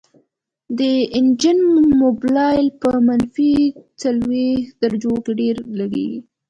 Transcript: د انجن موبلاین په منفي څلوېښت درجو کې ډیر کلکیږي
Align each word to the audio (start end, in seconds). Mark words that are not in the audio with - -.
د 0.77 0.81
انجن 1.17 1.59
موبلاین 2.01 2.65
په 2.81 2.89
منفي 3.07 3.53
څلوېښت 4.01 4.73
درجو 4.83 5.13
کې 5.23 5.31
ډیر 5.39 5.55
کلکیږي 5.69 6.15